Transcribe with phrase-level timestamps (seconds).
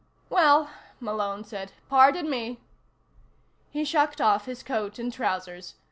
[0.31, 0.67] "Well,"
[0.99, 2.59] Malone said, "pardon me."
[3.69, 5.75] He shucked off his coat and trousers.